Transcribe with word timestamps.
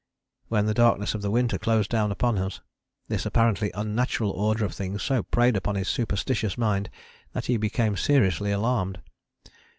When 0.47 0.65
the 0.65 0.73
darkness 0.73 1.13
of 1.13 1.21
the 1.21 1.29
winter 1.29 1.59
closed 1.59 1.91
down 1.91 2.11
upon 2.11 2.39
us, 2.39 2.59
this 3.07 3.23
apparently 3.23 3.69
unnatural 3.75 4.31
order 4.31 4.65
of 4.65 4.73
things 4.73 5.03
so 5.03 5.21
preyed 5.21 5.55
upon 5.55 5.75
his 5.75 5.89
superstitious 5.89 6.57
mind 6.57 6.89
that 7.33 7.45
he 7.45 7.55
became 7.55 7.95
seriously 7.95 8.51
alarmed. 8.51 8.99